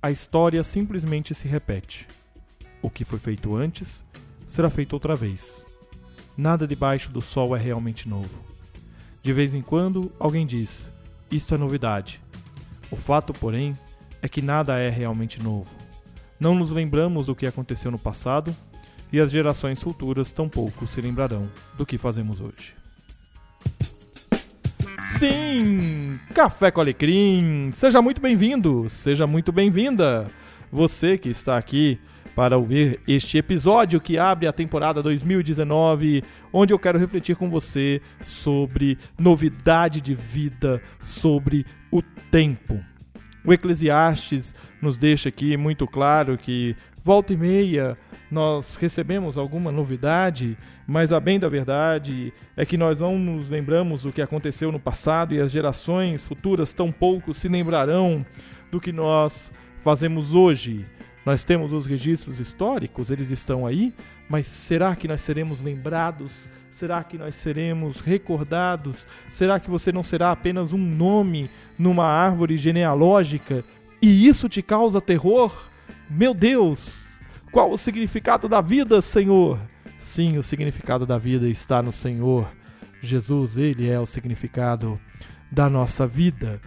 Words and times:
a 0.00 0.10
história 0.12 0.62
simplesmente 0.62 1.34
se 1.34 1.48
repete. 1.48 2.06
O 2.80 2.88
que 2.88 3.04
foi 3.04 3.18
feito 3.18 3.56
antes 3.56 4.04
será 4.46 4.70
feito 4.70 4.92
outra 4.92 5.16
vez. 5.16 5.64
Nada 6.36 6.68
debaixo 6.68 7.10
do 7.10 7.20
sol 7.20 7.56
é 7.56 7.58
realmente 7.58 8.08
novo. 8.08 8.38
De 9.22 9.32
vez 9.32 9.54
em 9.54 9.60
quando, 9.60 10.12
alguém 10.20 10.46
diz: 10.46 10.90
Isto 11.30 11.56
é 11.56 11.58
novidade. 11.58 12.20
O 12.90 12.96
fato, 12.96 13.32
porém, 13.32 13.76
é 14.22 14.28
que 14.28 14.40
nada 14.40 14.78
é 14.78 14.88
realmente 14.88 15.42
novo. 15.42 15.74
Não 16.38 16.54
nos 16.54 16.70
lembramos 16.70 17.26
do 17.26 17.34
que 17.34 17.46
aconteceu 17.46 17.90
no 17.90 17.98
passado 17.98 18.56
e 19.12 19.18
as 19.18 19.32
gerações 19.32 19.82
futuras 19.82 20.30
tampouco 20.30 20.86
se 20.86 21.00
lembrarão 21.00 21.48
do 21.76 21.84
que 21.84 21.98
fazemos 21.98 22.40
hoje. 22.40 22.77
Sim! 25.18 26.16
Café 26.32 26.70
com 26.70 26.80
Alecrim! 26.80 27.72
Seja 27.72 28.00
muito 28.00 28.20
bem-vindo, 28.20 28.88
seja 28.88 29.26
muito 29.26 29.50
bem-vinda! 29.50 30.30
Você 30.70 31.18
que 31.18 31.28
está 31.28 31.58
aqui 31.58 31.98
para 32.36 32.56
ouvir 32.56 33.00
este 33.08 33.36
episódio 33.36 34.00
que 34.00 34.16
abre 34.16 34.46
a 34.46 34.52
temporada 34.52 35.02
2019, 35.02 36.22
onde 36.52 36.72
eu 36.72 36.78
quero 36.78 37.00
refletir 37.00 37.34
com 37.34 37.50
você 37.50 38.00
sobre 38.22 38.96
novidade 39.18 40.00
de 40.00 40.14
vida, 40.14 40.80
sobre 41.00 41.66
o 41.90 42.00
tempo. 42.30 42.78
O 43.44 43.52
Eclesiastes 43.52 44.54
nos 44.80 44.96
deixa 44.96 45.30
aqui 45.30 45.56
muito 45.56 45.84
claro 45.84 46.38
que 46.38 46.76
volta 47.02 47.32
e 47.32 47.36
meia 47.36 47.98
nós 48.30 48.76
recebemos 48.76 49.38
alguma 49.38 49.72
novidade, 49.72 50.56
mas 50.86 51.12
a 51.12 51.20
bem 51.20 51.38
da 51.38 51.48
verdade 51.48 52.32
é 52.56 52.66
que 52.66 52.76
nós 52.76 53.00
não 53.00 53.18
nos 53.18 53.48
lembramos 53.48 54.02
do 54.02 54.12
que 54.12 54.20
aconteceu 54.20 54.70
no 54.70 54.78
passado 54.78 55.34
e 55.34 55.40
as 55.40 55.50
gerações 55.50 56.24
futuras 56.24 56.72
tampouco 56.72 57.32
se 57.32 57.48
lembrarão 57.48 58.24
do 58.70 58.80
que 58.80 58.92
nós 58.92 59.50
fazemos 59.82 60.34
hoje. 60.34 60.84
Nós 61.24 61.44
temos 61.44 61.72
os 61.72 61.86
registros 61.86 62.38
históricos, 62.38 63.10
eles 63.10 63.30
estão 63.30 63.66
aí, 63.66 63.92
mas 64.28 64.46
será 64.46 64.94
que 64.94 65.08
nós 65.08 65.20
seremos 65.22 65.62
lembrados? 65.62 66.48
Será 66.70 67.02
que 67.02 67.18
nós 67.18 67.34
seremos 67.34 68.00
recordados? 68.00 69.06
Será 69.32 69.58
que 69.58 69.68
você 69.68 69.90
não 69.90 70.04
será 70.04 70.30
apenas 70.30 70.72
um 70.72 70.78
nome 70.78 71.50
numa 71.78 72.04
árvore 72.04 72.56
genealógica 72.56 73.64
e 74.00 74.28
isso 74.28 74.48
te 74.48 74.62
causa 74.62 75.00
terror? 75.00 75.66
Meu 76.08 76.32
Deus! 76.32 77.07
Qual 77.50 77.72
o 77.72 77.78
significado 77.78 78.48
da 78.48 78.60
vida, 78.60 79.00
Senhor? 79.00 79.58
Sim, 79.98 80.36
o 80.36 80.42
significado 80.42 81.06
da 81.06 81.16
vida 81.16 81.48
está 81.48 81.82
no 81.82 81.92
Senhor. 81.92 82.48
Jesus, 83.00 83.56
ele 83.56 83.88
é 83.88 83.98
o 83.98 84.06
significado 84.06 85.00
da 85.50 85.68
nossa 85.68 86.06
vida. 86.06 86.60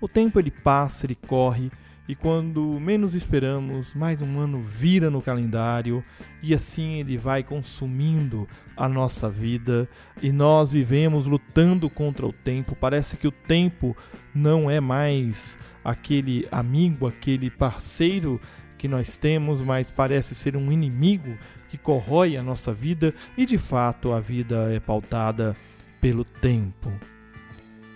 O 0.00 0.08
tempo 0.08 0.38
ele 0.38 0.50
passa, 0.50 1.06
ele 1.06 1.14
corre, 1.14 1.70
e 2.06 2.14
quando 2.14 2.78
menos 2.78 3.14
esperamos, 3.14 3.94
mais 3.94 4.20
um 4.20 4.38
ano 4.38 4.60
vira 4.60 5.08
no 5.08 5.22
calendário 5.22 6.04
e 6.42 6.52
assim 6.52 6.98
ele 7.00 7.16
vai 7.16 7.42
consumindo 7.42 8.46
a 8.76 8.86
nossa 8.86 9.30
vida 9.30 9.88
e 10.20 10.30
nós 10.30 10.70
vivemos 10.70 11.26
lutando 11.26 11.88
contra 11.88 12.26
o 12.26 12.32
tempo. 12.32 12.76
Parece 12.78 13.16
que 13.16 13.26
o 13.26 13.32
tempo 13.32 13.96
não 14.34 14.70
é 14.70 14.80
mais 14.80 15.56
aquele 15.82 16.46
amigo, 16.52 17.06
aquele 17.06 17.48
parceiro 17.48 18.38
que 18.84 18.88
nós 18.88 19.16
temos, 19.16 19.62
mas 19.62 19.90
parece 19.90 20.34
ser 20.34 20.58
um 20.58 20.70
inimigo 20.70 21.38
que 21.70 21.78
corrói 21.78 22.36
a 22.36 22.42
nossa 22.42 22.70
vida 22.70 23.14
e 23.34 23.46
de 23.46 23.56
fato 23.56 24.12
a 24.12 24.20
vida 24.20 24.70
é 24.74 24.78
pautada 24.78 25.56
pelo 26.02 26.22
tempo. 26.22 26.92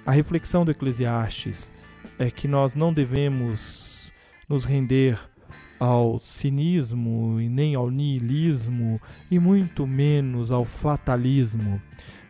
A 0.06 0.12
reflexão 0.12 0.64
do 0.64 0.70
Eclesiastes 0.70 1.70
é 2.18 2.30
que 2.30 2.48
nós 2.48 2.74
não 2.74 2.90
devemos 2.90 4.10
nos 4.48 4.64
render 4.64 5.20
ao 5.78 6.18
cinismo 6.18 7.38
e 7.38 7.50
nem 7.50 7.74
ao 7.74 7.90
niilismo 7.90 8.98
e 9.30 9.38
muito 9.38 9.86
menos 9.86 10.50
ao 10.50 10.64
fatalismo 10.64 11.82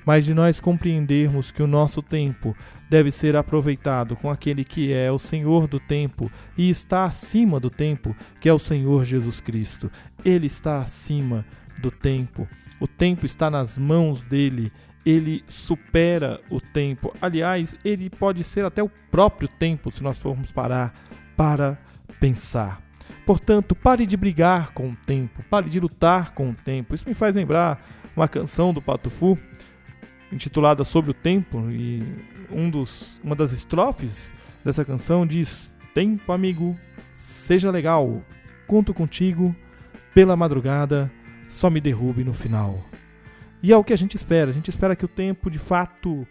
mas 0.08 0.24
de 0.24 0.32
nós 0.32 0.58
compreendermos 0.58 1.50
que 1.50 1.62
o 1.62 1.66
nosso 1.66 2.00
tempo 2.00 2.56
deve 2.88 3.10
ser 3.10 3.36
aproveitado 3.36 4.16
com 4.16 4.30
aquele 4.30 4.64
que 4.64 4.90
é 4.90 5.12
o 5.12 5.18
Senhor 5.18 5.68
do 5.68 5.78
tempo 5.78 6.32
e 6.56 6.70
está 6.70 7.04
acima 7.04 7.60
do 7.60 7.68
tempo, 7.68 8.16
que 8.40 8.48
é 8.48 8.52
o 8.54 8.58
Senhor 8.58 9.04
Jesus 9.04 9.38
Cristo. 9.38 9.92
Ele 10.24 10.46
está 10.46 10.80
acima 10.80 11.44
do 11.76 11.90
tempo. 11.90 12.48
O 12.80 12.86
tempo 12.86 13.26
está 13.26 13.50
nas 13.50 13.76
mãos 13.76 14.22
dele. 14.22 14.72
Ele 15.04 15.44
supera 15.46 16.40
o 16.48 16.58
tempo. 16.58 17.14
Aliás, 17.20 17.76
ele 17.84 18.08
pode 18.08 18.44
ser 18.44 18.64
até 18.64 18.82
o 18.82 18.90
próprio 19.10 19.46
tempo, 19.46 19.90
se 19.90 20.02
nós 20.02 20.22
formos 20.22 20.50
parar 20.50 20.94
para 21.36 21.76
pensar. 22.18 22.80
Portanto, 23.26 23.74
pare 23.74 24.06
de 24.06 24.16
brigar 24.16 24.70
com 24.70 24.88
o 24.88 24.96
tempo, 25.04 25.44
pare 25.50 25.68
de 25.68 25.78
lutar 25.78 26.32
com 26.32 26.48
o 26.48 26.54
tempo. 26.54 26.94
Isso 26.94 27.06
me 27.06 27.14
faz 27.14 27.36
lembrar 27.36 27.86
uma 28.16 28.26
canção 28.26 28.72
do 28.72 28.80
Pato 28.80 29.10
Fu 29.10 29.38
intitulada 30.32 30.84
Sobre 30.84 31.10
o 31.10 31.14
Tempo, 31.14 31.70
e 31.70 32.02
um 32.50 32.70
dos, 32.70 33.20
uma 33.22 33.34
das 33.34 33.52
estrofes 33.52 34.32
dessa 34.64 34.84
canção 34.84 35.26
diz: 35.26 35.74
Tempo, 35.94 36.32
amigo, 36.32 36.76
seja 37.12 37.70
legal, 37.70 38.22
conto 38.66 38.92
contigo, 38.92 39.54
pela 40.14 40.36
madrugada, 40.36 41.10
só 41.48 41.70
me 41.70 41.80
derrube 41.80 42.24
no 42.24 42.34
final. 42.34 42.78
E 43.62 43.72
é 43.72 43.76
o 43.76 43.82
que 43.82 43.92
a 43.92 43.98
gente 43.98 44.16
espera, 44.16 44.50
a 44.50 44.54
gente 44.54 44.68
espera 44.68 44.94
que 44.94 45.04
o 45.04 45.08
tempo 45.08 45.50
de 45.50 45.58
fato 45.58 46.26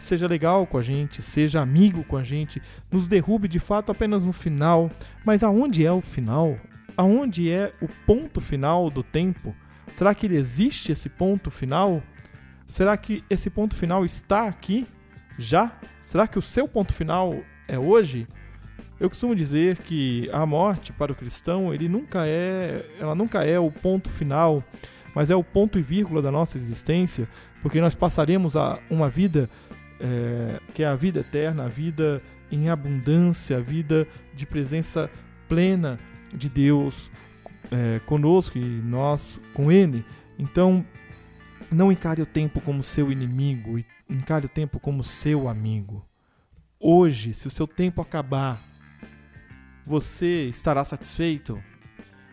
seja 0.00 0.26
legal 0.26 0.66
com 0.66 0.78
a 0.78 0.82
gente, 0.82 1.22
seja 1.22 1.60
amigo 1.60 2.04
com 2.04 2.16
a 2.16 2.24
gente, 2.24 2.62
nos 2.90 3.08
derrube 3.08 3.48
de 3.48 3.58
fato 3.58 3.92
apenas 3.92 4.24
no 4.24 4.32
final. 4.32 4.90
Mas 5.24 5.42
aonde 5.42 5.84
é 5.84 5.92
o 5.92 6.00
final? 6.00 6.58
Aonde 6.96 7.50
é 7.50 7.72
o 7.80 7.88
ponto 8.06 8.40
final 8.40 8.90
do 8.90 9.02
tempo? 9.02 9.54
Será 9.94 10.14
que 10.14 10.26
ele 10.26 10.36
existe 10.36 10.92
esse 10.92 11.08
ponto 11.08 11.50
final? 11.50 12.02
Será 12.66 12.96
que 12.96 13.22
esse 13.30 13.50
ponto 13.50 13.74
final 13.74 14.04
está 14.04 14.46
aqui 14.46 14.86
já? 15.38 15.72
Será 16.00 16.26
que 16.26 16.38
o 16.38 16.42
seu 16.42 16.66
ponto 16.68 16.92
final 16.92 17.34
é 17.68 17.78
hoje? 17.78 18.26
Eu 18.98 19.08
costumo 19.08 19.34
dizer 19.34 19.78
que 19.78 20.28
a 20.32 20.46
morte 20.46 20.92
para 20.92 21.12
o 21.12 21.14
cristão, 21.14 21.74
ele 21.74 21.88
nunca 21.88 22.26
é, 22.26 22.84
ela 22.98 23.14
nunca 23.14 23.44
é 23.44 23.58
o 23.58 23.70
ponto 23.70 24.08
final, 24.08 24.62
mas 25.14 25.30
é 25.30 25.36
o 25.36 25.42
ponto 25.42 25.78
e 25.78 25.82
vírgula 25.82 26.22
da 26.22 26.30
nossa 26.30 26.56
existência, 26.56 27.28
porque 27.60 27.80
nós 27.80 27.94
passaremos 27.94 28.56
a 28.56 28.78
uma 28.88 29.08
vida 29.08 29.48
é, 30.00 30.60
que 30.74 30.82
é 30.82 30.86
a 30.86 30.94
vida 30.94 31.20
eterna, 31.20 31.64
a 31.64 31.68
vida 31.68 32.22
em 32.50 32.68
abundância, 32.68 33.56
a 33.56 33.60
vida 33.60 34.06
de 34.34 34.46
presença 34.46 35.10
plena 35.48 35.98
de 36.32 36.48
Deus 36.48 37.10
é, 37.70 38.00
conosco 38.06 38.58
e 38.58 38.64
nós 38.64 39.40
com 39.52 39.70
Ele. 39.72 40.04
Então, 40.38 40.84
não 41.70 41.90
encare 41.90 42.22
o 42.22 42.26
tempo 42.26 42.60
como 42.60 42.82
seu 42.82 43.10
inimigo, 43.10 43.82
encare 44.08 44.46
o 44.46 44.48
tempo 44.48 44.78
como 44.78 45.02
seu 45.04 45.48
amigo. 45.48 46.04
Hoje, 46.78 47.32
se 47.32 47.46
o 47.46 47.50
seu 47.50 47.66
tempo 47.66 48.02
acabar, 48.02 48.58
você 49.86 50.44
estará 50.48 50.84
satisfeito? 50.84 51.62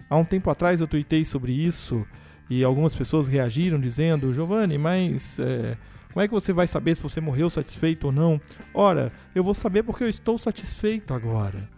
Há 0.09 0.17
um 0.17 0.25
tempo 0.25 0.49
atrás 0.49 0.81
eu 0.81 0.87
tuitei 0.87 1.23
sobre 1.23 1.53
isso 1.53 2.05
e 2.49 2.63
algumas 2.63 2.95
pessoas 2.95 3.27
reagiram 3.27 3.79
dizendo: 3.79 4.33
Giovanni, 4.33 4.77
mas 4.77 5.39
é, 5.39 5.77
como 6.11 6.21
é 6.21 6.27
que 6.27 6.33
você 6.33 6.51
vai 6.51 6.67
saber 6.67 6.95
se 6.95 7.01
você 7.01 7.21
morreu 7.21 7.49
satisfeito 7.49 8.07
ou 8.07 8.11
não? 8.11 8.39
Ora, 8.73 9.11
eu 9.33 9.43
vou 9.43 9.53
saber 9.53 9.83
porque 9.83 10.03
eu 10.03 10.09
estou 10.09 10.37
satisfeito 10.37 11.13
agora. 11.13 11.69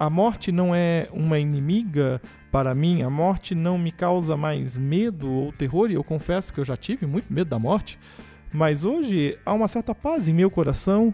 A 0.00 0.08
morte 0.08 0.50
não 0.50 0.74
é 0.74 1.08
uma 1.12 1.38
inimiga 1.38 2.22
para 2.50 2.74
mim, 2.74 3.02
a 3.02 3.10
morte 3.10 3.54
não 3.54 3.76
me 3.76 3.92
causa 3.92 4.34
mais 4.34 4.74
medo 4.74 5.30
ou 5.30 5.52
terror, 5.52 5.90
e 5.90 5.94
eu 5.94 6.02
confesso 6.02 6.54
que 6.54 6.58
eu 6.58 6.64
já 6.64 6.74
tive 6.74 7.04
muito 7.04 7.30
medo 7.30 7.50
da 7.50 7.58
morte, 7.58 7.98
mas 8.50 8.82
hoje 8.82 9.38
há 9.44 9.52
uma 9.52 9.68
certa 9.68 9.94
paz 9.94 10.26
em 10.26 10.32
meu 10.32 10.50
coração 10.50 11.12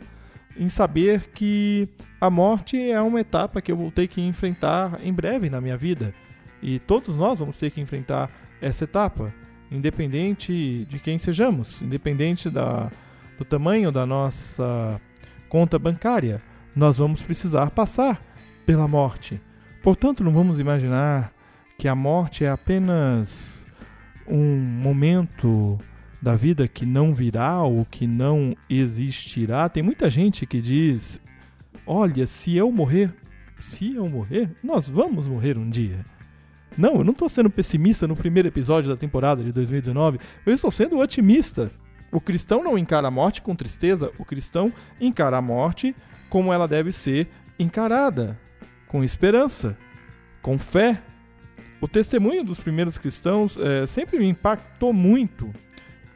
em 0.56 0.68
saber 0.68 1.30
que 1.34 1.88
a 2.20 2.30
morte 2.30 2.80
é 2.80 3.00
uma 3.00 3.20
etapa 3.20 3.60
que 3.60 3.72
eu 3.72 3.76
vou 3.76 3.90
ter 3.90 4.06
que 4.06 4.20
enfrentar 4.20 5.00
em 5.02 5.12
breve 5.12 5.50
na 5.50 5.60
minha 5.60 5.76
vida. 5.76 6.14
E 6.62 6.78
todos 6.78 7.16
nós 7.16 7.40
vamos 7.40 7.56
ter 7.56 7.72
que 7.72 7.80
enfrentar 7.80 8.30
essa 8.62 8.84
etapa, 8.84 9.34
independente 9.68 10.86
de 10.88 11.00
quem 11.00 11.18
sejamos, 11.18 11.82
independente 11.82 12.48
da, 12.48 12.88
do 13.36 13.44
tamanho 13.44 13.90
da 13.90 14.06
nossa 14.06 15.00
conta 15.48 15.76
bancária. 15.76 16.40
Nós 16.74 16.98
vamos 16.98 17.20
precisar 17.20 17.72
passar 17.72 18.22
pela 18.66 18.88
morte. 18.88 19.40
Portanto, 19.82 20.24
não 20.24 20.32
vamos 20.32 20.58
imaginar 20.58 21.32
que 21.78 21.86
a 21.86 21.94
morte 21.94 22.44
é 22.44 22.50
apenas 22.50 23.64
um 24.26 24.56
momento 24.56 25.78
da 26.20 26.34
vida 26.34 26.66
que 26.66 26.84
não 26.84 27.14
virá 27.14 27.62
ou 27.62 27.84
que 27.84 28.06
não 28.06 28.56
existirá. 28.68 29.68
Tem 29.68 29.82
muita 29.82 30.10
gente 30.10 30.44
que 30.44 30.60
diz: 30.60 31.20
Olha, 31.86 32.26
se 32.26 32.56
eu 32.56 32.72
morrer, 32.72 33.14
se 33.60 33.94
eu 33.94 34.08
morrer, 34.08 34.50
nós 34.62 34.88
vamos 34.88 35.28
morrer 35.28 35.56
um 35.56 35.70
dia. 35.70 36.04
Não, 36.76 36.96
eu 36.96 37.04
não 37.04 37.12
estou 37.12 37.28
sendo 37.28 37.48
pessimista 37.48 38.06
no 38.06 38.16
primeiro 38.16 38.48
episódio 38.48 38.90
da 38.90 38.96
temporada 38.96 39.42
de 39.42 39.52
2019, 39.52 40.18
eu 40.44 40.52
estou 40.52 40.70
sendo 40.70 40.98
otimista. 40.98 41.70
O 42.12 42.20
cristão 42.20 42.62
não 42.62 42.78
encara 42.78 43.08
a 43.08 43.10
morte 43.10 43.40
com 43.40 43.54
tristeza, 43.54 44.10
o 44.18 44.24
cristão 44.24 44.72
encara 45.00 45.38
a 45.38 45.42
morte 45.42 45.94
como 46.28 46.52
ela 46.52 46.68
deve 46.68 46.92
ser 46.92 47.28
encarada. 47.58 48.38
Com 48.88 49.02
esperança, 49.04 49.76
com 50.42 50.58
fé. 50.58 51.00
O 51.80 51.88
testemunho 51.88 52.44
dos 52.44 52.58
primeiros 52.58 52.98
cristãos 52.98 53.58
é, 53.58 53.86
sempre 53.86 54.18
me 54.18 54.26
impactou 54.26 54.92
muito. 54.92 55.52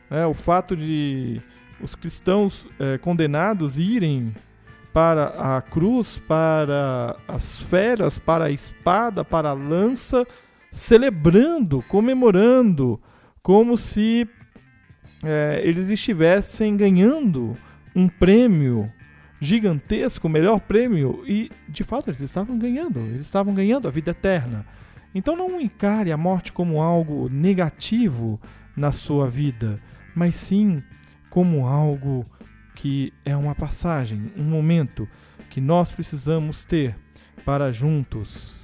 Né? 0.09 0.27
O 0.27 0.35
fato 0.35 0.77
de 0.77 1.41
os 1.81 1.95
cristãos 1.95 2.69
é, 2.79 2.99
condenados 2.99 3.79
irem 3.79 4.35
para 4.93 5.57
a 5.57 5.63
cruz, 5.63 6.19
para 6.19 7.17
as 7.27 7.61
feras, 7.63 8.19
para 8.19 8.47
a 8.47 8.51
espada, 8.51 9.25
para 9.25 9.51
a 9.51 9.55
lança, 9.55 10.27
celebrando, 10.73 11.83
comemorando, 11.83 13.01
como 13.43 13.77
se 13.77 14.29
é, 15.25 15.61
eles 15.65 15.89
estivessem 15.89 16.77
ganhando 16.77 17.57
um 17.95 18.09
prêmio 18.09 18.91
gigantesco, 19.41 20.29
melhor 20.29 20.61
prêmio, 20.61 21.25
e 21.27 21.51
de 21.69 21.83
fato 21.83 22.11
eles 22.11 22.21
estavam 22.21 22.59
ganhando, 22.59 22.99
eles 22.99 23.21
estavam 23.21 23.55
ganhando 23.55 23.89
a 23.89 23.91
vida 23.91 24.11
eterna. 24.11 24.67
Então 25.15 25.35
não 25.35 25.61
encare 25.61 26.13
a 26.13 26.17
morte 26.17 26.53
como 26.53 26.81
algo 26.81 27.29
negativo 27.29 28.41
na 28.77 28.93
sua 28.93 29.29
vida, 29.29 29.81
mas 30.15 30.37
sim 30.37 30.83
como 31.31 31.67
algo 31.67 32.25
que 32.75 33.13
é 33.25 33.37
uma 33.37 33.55
passagem, 33.55 34.31
um 34.37 34.45
momento 34.45 35.09
que 35.49 35.61
nós 35.61 35.91
precisamos 35.91 36.65
ter 36.65 36.95
para 37.45 37.73
juntos 37.73 38.55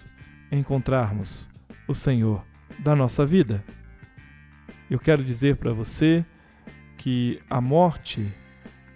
encontrarmos 0.52 1.48
o 1.88 1.94
Senhor 1.94 2.44
da 2.78 2.94
nossa 2.94 3.26
vida. 3.26 3.64
Eu 4.88 4.98
quero 5.00 5.24
dizer 5.24 5.56
para 5.56 5.72
você 5.72 6.24
que 6.96 7.40
a 7.50 7.60
morte 7.60 8.26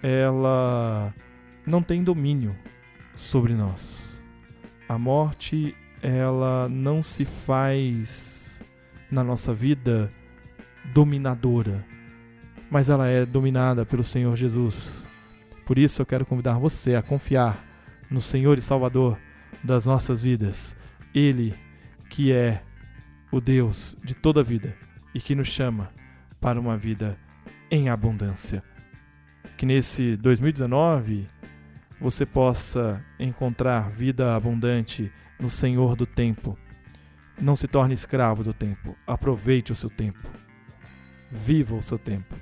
ela 0.02 1.12
não 1.70 1.82
tem 1.82 2.02
domínio 2.02 2.54
sobre 3.14 3.54
nós. 3.54 4.10
A 4.88 4.98
morte, 4.98 5.74
ela 6.02 6.68
não 6.68 7.02
se 7.02 7.24
faz 7.24 8.60
na 9.10 9.22
nossa 9.22 9.54
vida 9.54 10.10
dominadora, 10.92 11.84
mas 12.70 12.88
ela 12.88 13.08
é 13.08 13.24
dominada 13.24 13.86
pelo 13.86 14.04
Senhor 14.04 14.36
Jesus. 14.36 15.06
Por 15.64 15.78
isso 15.78 16.02
eu 16.02 16.06
quero 16.06 16.26
convidar 16.26 16.58
você 16.58 16.94
a 16.94 17.02
confiar 17.02 17.58
no 18.10 18.20
Senhor 18.20 18.58
e 18.58 18.62
Salvador 18.62 19.18
das 19.62 19.86
nossas 19.86 20.22
vidas. 20.22 20.74
Ele 21.14 21.54
que 22.08 22.32
é 22.32 22.62
o 23.30 23.40
Deus 23.40 23.96
de 24.02 24.14
toda 24.14 24.40
a 24.40 24.44
vida 24.44 24.74
e 25.14 25.20
que 25.20 25.34
nos 25.34 25.48
chama 25.48 25.90
para 26.40 26.58
uma 26.58 26.76
vida 26.76 27.16
em 27.70 27.88
abundância 27.88 28.64
que 29.60 29.66
nesse 29.66 30.16
2019 30.16 31.28
você 32.00 32.24
possa 32.24 33.04
encontrar 33.18 33.90
vida 33.90 34.34
abundante 34.34 35.12
no 35.38 35.50
Senhor 35.50 35.94
do 35.94 36.06
tempo. 36.06 36.58
Não 37.38 37.54
se 37.54 37.68
torne 37.68 37.94
escravo 37.94 38.42
do 38.42 38.54
tempo. 38.54 38.96
Aproveite 39.06 39.70
o 39.70 39.74
seu 39.74 39.90
tempo. 39.90 40.30
Viva 41.30 41.74
o 41.74 41.82
seu 41.82 41.98
tempo. 41.98 42.34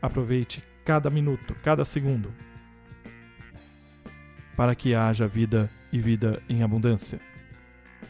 Aproveite 0.00 0.62
cada 0.84 1.10
minuto, 1.10 1.54
cada 1.64 1.84
segundo, 1.84 2.32
para 4.54 4.74
que 4.74 4.94
haja 4.94 5.26
vida 5.26 5.68
e 5.92 5.98
vida 5.98 6.40
em 6.48 6.62
abundância. 6.62 7.18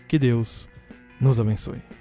Que 0.06 0.18
Deus 0.18 0.68
nos 1.18 1.40
abençoe. 1.40 1.95